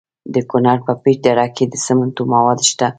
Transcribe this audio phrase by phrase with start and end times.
[0.33, 2.87] د کونړ په پیچ دره کې د سمنټو مواد شته.